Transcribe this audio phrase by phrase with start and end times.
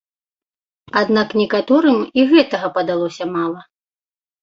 [1.01, 3.61] Аднак некаторым і гэтага падалося мала.